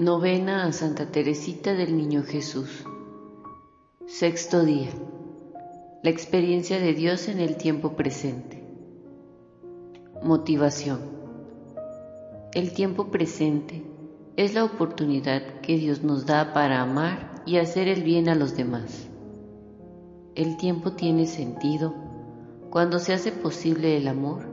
Novena 0.00 0.64
a 0.64 0.72
Santa 0.72 1.12
Teresita 1.12 1.74
del 1.74 1.94
Niño 1.94 2.22
Jesús. 2.22 2.86
Sexto 4.06 4.64
día. 4.64 4.88
La 6.02 6.08
experiencia 6.08 6.80
de 6.80 6.94
Dios 6.94 7.28
en 7.28 7.38
el 7.38 7.58
tiempo 7.58 7.96
presente. 7.96 8.64
Motivación. 10.22 11.00
El 12.54 12.72
tiempo 12.72 13.10
presente 13.10 13.84
es 14.38 14.54
la 14.54 14.64
oportunidad 14.64 15.60
que 15.60 15.76
Dios 15.76 16.02
nos 16.02 16.24
da 16.24 16.54
para 16.54 16.80
amar 16.80 17.42
y 17.44 17.58
hacer 17.58 17.86
el 17.86 18.02
bien 18.02 18.30
a 18.30 18.34
los 18.34 18.56
demás. 18.56 19.06
El 20.34 20.56
tiempo 20.56 20.92
tiene 20.92 21.26
sentido 21.26 21.94
cuando 22.70 23.00
se 23.00 23.12
hace 23.12 23.32
posible 23.32 23.98
el 23.98 24.08
amor 24.08 24.46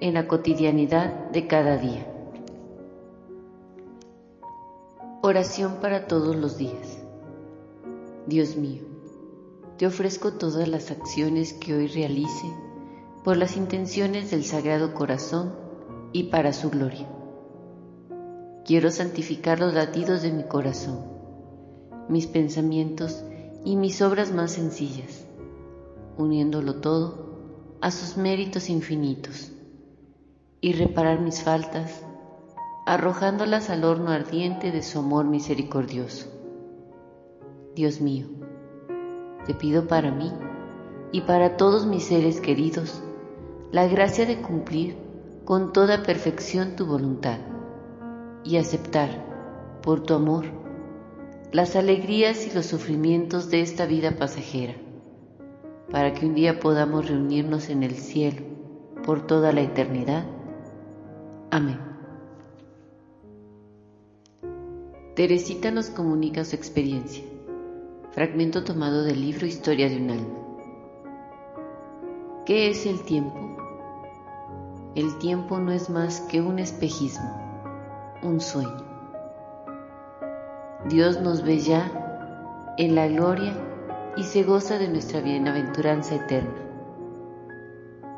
en 0.00 0.14
la 0.14 0.26
cotidianidad 0.26 1.30
de 1.30 1.46
cada 1.46 1.76
día. 1.76 2.09
Oración 5.30 5.76
para 5.80 6.08
todos 6.08 6.34
los 6.34 6.58
días. 6.58 6.98
Dios 8.26 8.56
mío, 8.56 8.82
te 9.78 9.86
ofrezco 9.86 10.32
todas 10.32 10.66
las 10.66 10.90
acciones 10.90 11.52
que 11.52 11.72
hoy 11.72 11.86
realice 11.86 12.52
por 13.22 13.36
las 13.36 13.56
intenciones 13.56 14.32
del 14.32 14.44
Sagrado 14.44 14.92
Corazón 14.92 15.54
y 16.12 16.24
para 16.24 16.52
su 16.52 16.68
gloria. 16.68 17.06
Quiero 18.64 18.90
santificar 18.90 19.60
los 19.60 19.72
latidos 19.72 20.22
de 20.22 20.32
mi 20.32 20.42
corazón, 20.42 20.98
mis 22.08 22.26
pensamientos 22.26 23.22
y 23.64 23.76
mis 23.76 24.02
obras 24.02 24.32
más 24.32 24.50
sencillas, 24.50 25.26
uniéndolo 26.18 26.80
todo 26.80 27.76
a 27.80 27.92
sus 27.92 28.16
méritos 28.16 28.68
infinitos, 28.68 29.52
y 30.60 30.72
reparar 30.72 31.20
mis 31.20 31.40
faltas 31.40 32.02
arrojándolas 32.86 33.70
al 33.70 33.84
horno 33.84 34.10
ardiente 34.10 34.72
de 34.72 34.82
su 34.82 34.98
amor 34.98 35.26
misericordioso. 35.26 36.28
Dios 37.74 38.00
mío, 38.00 38.26
te 39.46 39.54
pido 39.54 39.86
para 39.86 40.10
mí 40.10 40.32
y 41.12 41.22
para 41.22 41.56
todos 41.56 41.86
mis 41.86 42.04
seres 42.04 42.40
queridos 42.40 43.02
la 43.72 43.86
gracia 43.86 44.26
de 44.26 44.40
cumplir 44.40 44.96
con 45.44 45.72
toda 45.72 46.02
perfección 46.02 46.76
tu 46.76 46.86
voluntad 46.86 47.38
y 48.44 48.56
aceptar, 48.56 49.28
por 49.82 50.02
tu 50.02 50.14
amor, 50.14 50.44
las 51.52 51.76
alegrías 51.76 52.46
y 52.46 52.52
los 52.52 52.66
sufrimientos 52.66 53.50
de 53.50 53.60
esta 53.60 53.86
vida 53.86 54.12
pasajera, 54.12 54.74
para 55.90 56.12
que 56.12 56.26
un 56.26 56.34
día 56.34 56.60
podamos 56.60 57.08
reunirnos 57.08 57.68
en 57.70 57.82
el 57.82 57.96
cielo 57.96 58.42
por 59.04 59.26
toda 59.26 59.52
la 59.52 59.62
eternidad. 59.62 60.24
Amén. 61.50 61.89
Teresita 65.20 65.70
nos 65.70 65.90
comunica 65.90 66.46
su 66.46 66.56
experiencia. 66.56 67.22
Fragmento 68.12 68.64
tomado 68.64 69.04
del 69.04 69.20
libro 69.20 69.44
Historia 69.44 69.90
de 69.90 69.98
un 69.98 70.10
alma. 70.12 70.38
¿Qué 72.46 72.70
es 72.70 72.86
el 72.86 73.02
tiempo? 73.02 73.38
El 74.94 75.18
tiempo 75.18 75.58
no 75.58 75.72
es 75.72 75.90
más 75.90 76.22
que 76.22 76.40
un 76.40 76.58
espejismo, 76.58 77.38
un 78.22 78.40
sueño. 78.40 78.82
Dios 80.88 81.20
nos 81.20 81.42
ve 81.42 81.58
ya 81.58 82.72
en 82.78 82.94
la 82.94 83.06
gloria 83.06 83.52
y 84.16 84.22
se 84.22 84.42
goza 84.42 84.78
de 84.78 84.88
nuestra 84.88 85.20
bienaventuranza 85.20 86.14
eterna. 86.14 86.62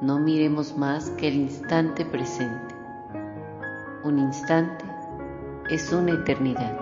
No 0.00 0.20
miremos 0.20 0.78
más 0.78 1.10
que 1.10 1.26
el 1.26 1.34
instante 1.34 2.04
presente. 2.04 2.76
Un 4.04 4.20
instante 4.20 4.84
es 5.68 5.92
una 5.92 6.12
eternidad 6.12 6.81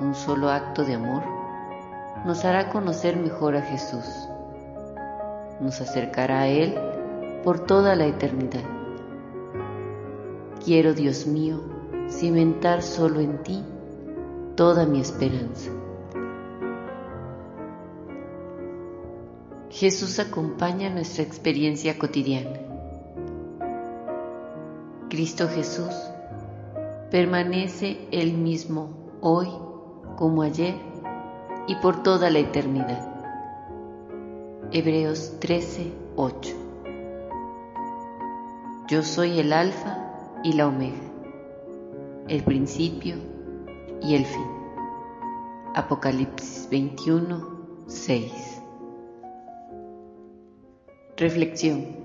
un 0.00 0.14
solo 0.14 0.48
acto 0.48 0.84
de 0.84 0.94
amor, 0.94 1.22
nos 2.24 2.44
hará 2.44 2.70
conocer 2.70 3.16
mejor 3.16 3.56
a 3.56 3.62
Jesús, 3.62 4.04
nos 5.60 5.80
acercará 5.80 6.40
a 6.40 6.48
Él 6.48 6.74
por 7.44 7.60
toda 7.60 7.94
la 7.96 8.06
eternidad. 8.06 8.64
Quiero, 10.64 10.94
Dios 10.94 11.26
mío, 11.26 11.60
cimentar 12.08 12.82
solo 12.82 13.20
en 13.20 13.42
ti 13.42 13.64
toda 14.56 14.86
mi 14.86 15.00
esperanza. 15.00 15.70
Jesús 19.70 20.18
acompaña 20.18 20.90
nuestra 20.90 21.22
experiencia 21.22 21.98
cotidiana. 21.98 22.58
Cristo 25.08 25.48
Jesús 25.48 25.94
permanece 27.10 28.06
el 28.12 28.34
mismo 28.34 28.90
hoy 29.20 29.48
como 30.20 30.42
ayer 30.42 30.74
y 31.66 31.76
por 31.76 32.02
toda 32.02 32.28
la 32.28 32.40
eternidad. 32.40 33.08
Hebreos 34.70 35.36
13, 35.40 35.94
8. 36.14 36.56
Yo 38.86 39.02
soy 39.02 39.40
el 39.40 39.54
alfa 39.54 39.96
y 40.44 40.52
la 40.52 40.68
omega, 40.68 41.00
el 42.28 42.42
principio 42.42 43.16
y 44.02 44.14
el 44.14 44.26
fin. 44.26 44.44
Apocalipsis 45.74 46.68
21, 46.70 47.86
6. 47.86 48.62
Reflexión. 51.16 51.96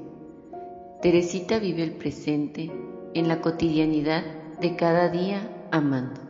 Teresita 1.02 1.60
vive 1.60 1.84
el 1.84 1.92
presente 1.92 2.72
en 3.14 3.28
la 3.28 3.42
cotidianidad 3.42 4.24
de 4.62 4.78
cada 4.78 5.10
día 5.10 5.68
amando. 5.70 6.25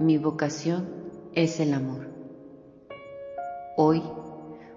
Mi 0.00 0.16
vocación 0.16 0.88
es 1.34 1.60
el 1.60 1.74
amor. 1.74 2.08
Hoy 3.76 4.02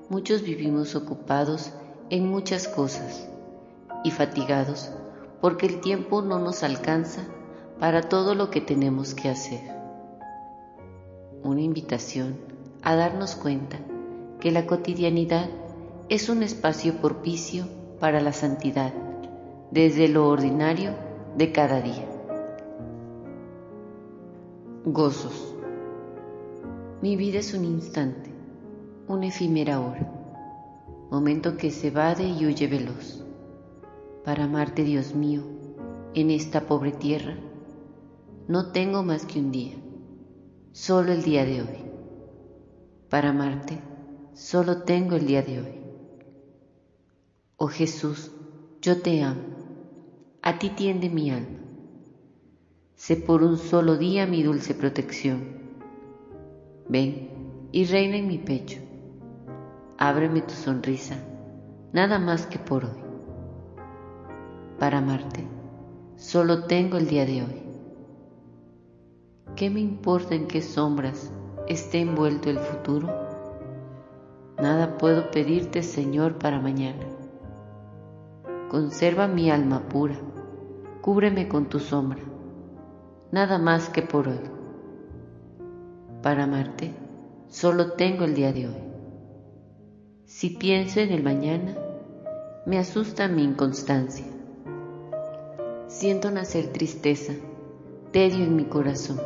muchos 0.10 0.42
vivimos 0.42 0.96
ocupados 0.96 1.72
en 2.10 2.28
muchas 2.28 2.68
cosas 2.68 3.30
y 4.04 4.12
fatigados 4.12 4.92
porque 5.40 5.66
el 5.66 5.80
tiempo 5.80 6.22
no 6.22 6.40
nos 6.40 6.62
alcanza 6.62 7.22
para 7.80 8.10
todo 8.10 8.36
lo 8.36 8.50
que 8.50 8.60
tenemos 8.60 9.14
que 9.14 9.30
hacer. 9.30 9.62
Una 11.42 11.62
invitación 11.62 12.36
a 12.82 12.94
darnos 12.96 13.36
cuenta 13.36 13.80
que 14.42 14.52
la 14.52 14.66
cotidianidad 14.66 15.50
es 16.10 16.28
un 16.28 16.44
espacio 16.44 16.96
propicio 16.96 17.64
para 17.98 18.20
la 18.20 18.34
santidad 18.34 18.92
desde 19.72 20.10
lo 20.10 20.28
ordinario 20.28 20.92
de 21.38 21.54
cada 21.54 21.80
día. 21.80 22.13
Gozos. 24.86 25.56
Mi 27.02 27.16
vida 27.16 27.40
es 27.40 27.54
un 27.54 27.64
instante, 27.64 28.30
una 29.08 29.28
efímera 29.28 29.80
hora, 29.80 30.12
momento 31.10 31.56
que 31.56 31.72
se 31.72 31.90
vade 31.90 32.28
y 32.28 32.46
huye 32.46 32.68
veloz. 32.68 33.24
Para 34.26 34.44
amarte, 34.44 34.84
Dios 34.84 35.16
mío, 35.16 35.44
en 36.14 36.32
esta 36.32 36.68
pobre 36.68 36.92
tierra, 36.92 37.38
no 38.50 38.74
tengo 38.74 39.04
más 39.04 39.26
que 39.26 39.40
un 39.40 39.54
día, 39.54 39.76
solo 40.74 41.14
el 41.14 41.24
día 41.24 41.46
de 41.46 41.62
hoy. 41.62 41.86
Para 43.10 43.30
amarte, 43.30 43.80
solo 44.34 44.82
tengo 44.82 45.16
el 45.16 45.26
día 45.26 45.44
de 45.44 45.62
hoy. 45.62 45.82
Oh 47.56 47.68
Jesús, 47.68 48.34
yo 48.82 49.02
te 49.02 49.24
amo, 49.24 49.44
a 50.42 50.60
ti 50.60 50.72
tiende 50.72 51.10
mi 51.10 51.32
alma 51.32 51.63
sé 52.96 53.16
por 53.16 53.44
un 53.44 53.58
solo 53.58 53.98
día 53.98 54.26
mi 54.28 54.44
dulce 54.44 54.76
protección. 54.76 55.44
Ven 56.88 57.30
y 57.72 57.86
reina 57.86 58.18
en 58.18 58.28
mi 58.28 58.38
pecho, 58.38 58.80
ábreme 59.98 60.42
tu 60.42 60.54
sonrisa, 60.54 61.16
nada 61.92 62.20
más 62.20 62.46
que 62.46 62.60
por 62.60 62.86
hoy. 62.86 63.04
Para 64.80 65.00
amarte, 65.00 65.44
solo 66.18 66.66
tengo 66.66 66.98
el 66.98 67.08
día 67.08 67.26
de 67.26 67.42
hoy. 67.42 67.64
¿Qué 69.56 69.70
me 69.70 69.80
importa 69.80 70.36
en 70.36 70.48
qué 70.48 70.62
sombras 70.62 71.32
esté 71.68 72.02
envuelto 72.02 72.50
el 72.50 72.60
futuro? 72.60 73.08
Nada 74.62 74.98
puedo 74.98 75.32
pedirte, 75.32 75.82
Señor, 75.84 76.38
para 76.38 76.60
mañana. 76.60 77.06
Conserva 78.70 79.28
mi 79.28 79.50
alma 79.50 79.88
pura, 79.90 80.16
cúbreme 81.02 81.48
con 81.48 81.70
tu 81.70 81.80
sombra 81.80 82.33
nada 83.34 83.58
más 83.58 83.90
que 83.90 84.04
por 84.04 84.28
hoy. 84.28 84.40
Para 86.22 86.44
amarte, 86.44 86.94
solo 87.48 87.94
tengo 87.94 88.26
el 88.26 88.36
día 88.36 88.54
de 88.54 88.68
hoy. 88.68 88.84
Si 90.26 90.52
pienso 90.52 91.00
en 91.00 91.12
el 91.12 91.24
mañana, 91.24 91.76
me 92.68 92.78
asusta 92.78 93.28
mi 93.28 93.44
inconstancia. 93.44 94.28
Siento 95.88 96.30
nacer 96.30 96.68
tristeza, 96.68 97.34
tedio 98.12 98.44
en 98.44 98.56
mi 98.56 98.66
corazón, 98.66 99.20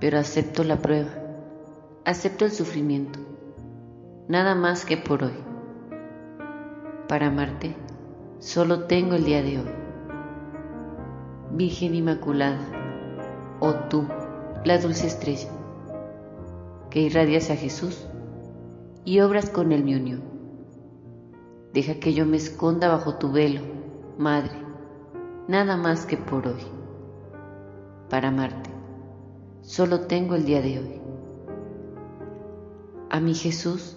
pero 0.00 0.18
acepto 0.18 0.64
la 0.64 0.78
prueba, 0.78 1.10
acepto 2.04 2.46
el 2.46 2.50
sufrimiento, 2.50 3.20
nada 4.26 4.56
más 4.56 4.84
que 4.84 4.96
por 4.96 5.22
hoy. 5.22 5.38
Para 7.06 7.28
amarte, 7.28 7.76
solo 8.40 8.86
tengo 8.86 9.14
el 9.14 9.24
día 9.24 9.40
de 9.40 9.60
hoy. 9.60 9.70
Virgen 11.52 11.94
Inmaculada, 11.94 12.87
oh 13.60 13.74
tú, 13.88 14.06
la 14.64 14.78
dulce 14.78 15.06
estrella, 15.06 15.48
que 16.90 17.00
irradias 17.00 17.50
a 17.50 17.56
Jesús 17.56 18.06
y 19.04 19.20
obras 19.20 19.50
con 19.50 19.72
él 19.72 19.84
mi 19.84 19.94
unión. 19.94 20.22
Deja 21.72 21.94
que 21.94 22.14
yo 22.14 22.26
me 22.26 22.36
esconda 22.36 22.88
bajo 22.88 23.16
tu 23.16 23.30
velo, 23.30 23.60
Madre, 24.18 24.56
nada 25.46 25.76
más 25.76 26.04
que 26.04 26.16
por 26.16 26.48
hoy. 26.48 26.62
Para 28.10 28.28
amarte, 28.28 28.70
solo 29.62 30.00
tengo 30.00 30.34
el 30.34 30.44
día 30.44 30.60
de 30.60 30.78
hoy. 30.80 31.00
A 33.10 33.20
mi 33.20 33.34
Jesús 33.34 33.96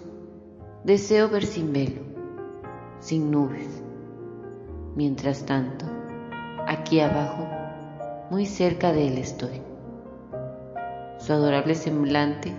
deseo 0.84 1.28
ver 1.28 1.44
sin 1.44 1.72
velo, 1.72 2.02
sin 3.00 3.30
nubes. 3.30 3.82
Mientras 4.94 5.44
tanto, 5.44 5.86
aquí 6.66 7.00
abajo, 7.00 7.48
muy 8.32 8.46
cerca 8.46 8.92
de 8.92 9.08
Él 9.08 9.18
estoy. 9.18 9.60
Su 11.18 11.34
adorable 11.34 11.74
semblante 11.74 12.50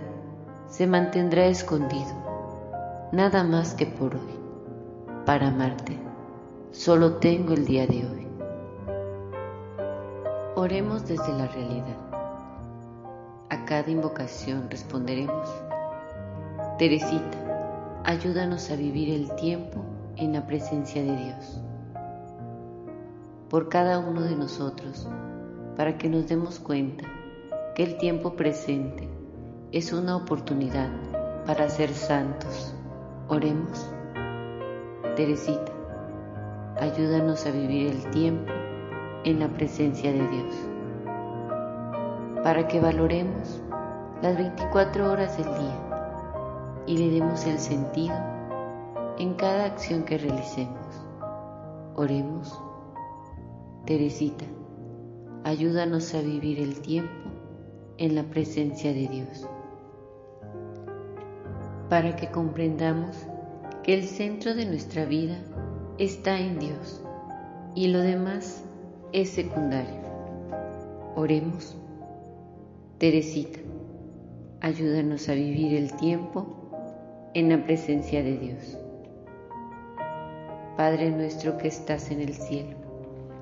se 0.68 0.86
mantendrá 0.86 1.46
escondido, 1.46 3.08
nada 3.10 3.42
más 3.42 3.74
que 3.74 3.84
por 3.84 4.14
hoy. 4.14 4.38
Para 5.26 5.48
amarte, 5.48 5.98
solo 6.70 7.14
tengo 7.14 7.54
el 7.54 7.64
día 7.64 7.88
de 7.88 8.06
hoy. 8.06 8.28
Oremos 10.54 11.08
desde 11.08 11.32
la 11.32 11.48
realidad. 11.48 11.96
A 13.50 13.64
cada 13.64 13.90
invocación 13.90 14.70
responderemos, 14.70 15.50
Teresita, 16.78 18.00
ayúdanos 18.04 18.70
a 18.70 18.76
vivir 18.76 19.12
el 19.12 19.34
tiempo 19.34 19.84
en 20.14 20.34
la 20.34 20.46
presencia 20.46 21.02
de 21.02 21.16
Dios. 21.16 21.60
Por 23.50 23.68
cada 23.68 23.98
uno 23.98 24.22
de 24.22 24.36
nosotros, 24.36 25.08
para 25.76 25.98
que 25.98 26.08
nos 26.08 26.28
demos 26.28 26.58
cuenta 26.58 27.04
que 27.74 27.82
el 27.82 27.96
tiempo 27.98 28.34
presente 28.34 29.08
es 29.72 29.92
una 29.92 30.16
oportunidad 30.16 30.90
para 31.46 31.68
ser 31.68 31.90
santos. 31.90 32.74
Oremos. 33.28 33.90
Teresita, 35.16 35.72
ayúdanos 36.80 37.46
a 37.46 37.50
vivir 37.50 37.92
el 37.92 38.10
tiempo 38.10 38.52
en 39.24 39.40
la 39.40 39.48
presencia 39.48 40.12
de 40.12 40.28
Dios, 40.28 40.54
para 42.42 42.66
que 42.68 42.80
valoremos 42.80 43.62
las 44.22 44.36
24 44.36 45.10
horas 45.10 45.36
del 45.36 45.46
día 45.46 45.80
y 46.86 46.98
le 46.98 47.10
demos 47.10 47.46
el 47.46 47.58
sentido 47.58 48.16
en 49.18 49.34
cada 49.34 49.66
acción 49.66 50.02
que 50.04 50.18
realicemos. 50.18 51.06
Oremos. 51.94 52.60
Teresita, 53.86 54.44
ayúdanos 55.44 56.14
a 56.14 56.22
vivir 56.22 56.58
el 56.58 56.80
tiempo 56.80 57.30
en 57.98 58.14
la 58.14 58.24
presencia 58.24 58.92
de 58.92 59.06
Dios, 59.06 59.46
para 61.88 62.16
que 62.16 62.30
comprendamos 62.30 63.14
que 63.82 63.94
el 63.94 64.04
centro 64.04 64.54
de 64.54 64.64
nuestra 64.64 65.04
vida 65.04 65.36
está 65.98 66.40
en 66.40 66.58
Dios 66.58 67.02
y 67.74 67.88
lo 67.88 68.00
demás 68.00 68.64
es 69.12 69.30
secundario. 69.30 70.02
Oremos. 71.14 71.76
Teresita, 72.98 73.58
ayúdanos 74.60 75.28
a 75.28 75.34
vivir 75.34 75.74
el 75.74 75.92
tiempo 75.94 76.46
en 77.34 77.50
la 77.50 77.62
presencia 77.64 78.22
de 78.22 78.38
Dios. 78.38 78.78
Padre 80.76 81.10
nuestro 81.10 81.58
que 81.58 81.68
estás 81.68 82.10
en 82.10 82.20
el 82.20 82.34
cielo, 82.34 82.83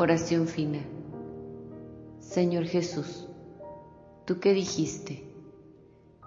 Oración 0.00 0.46
final. 0.46 0.86
Señor 2.20 2.66
Jesús, 2.66 3.26
tú 4.26 4.38
que 4.38 4.52
dijiste, 4.54 5.24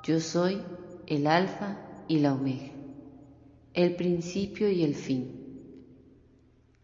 yo 0.03 0.19
soy 0.19 0.61
el 1.07 1.25
alfa 1.25 1.77
y 2.09 2.19
la 2.19 2.33
omega, 2.33 2.69
el 3.73 3.95
principio 3.95 4.69
y 4.69 4.83
el 4.83 4.93
fin. 4.93 5.31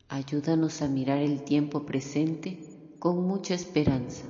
Ayúdanos 0.08 0.82
a 0.82 0.88
mirar 0.88 1.18
el 1.18 1.44
tiempo 1.44 1.86
presente 1.86 2.58
con 3.00 3.28
mucha 3.28 3.54
esperanza, 3.54 4.24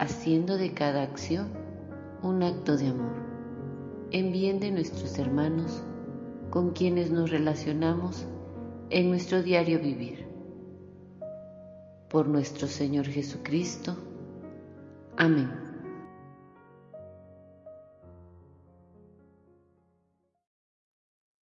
haciendo 0.00 0.56
de 0.56 0.74
cada 0.74 1.04
acción 1.04 1.50
un 2.24 2.42
acto 2.42 2.76
de 2.76 2.88
amor, 2.88 3.14
en 4.10 4.32
bien 4.32 4.58
de 4.58 4.72
nuestros 4.72 5.16
hermanos 5.20 5.84
con 6.50 6.72
quienes 6.72 7.12
nos 7.12 7.30
relacionamos 7.30 8.26
en 8.90 9.08
nuestro 9.08 9.44
diario 9.44 9.78
vivir 9.78 10.31
por 12.12 12.28
nuestro 12.28 12.68
Señor 12.68 13.06
Jesucristo. 13.06 13.96
Amén. 15.16 15.61